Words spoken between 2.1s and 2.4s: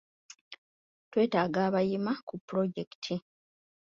ku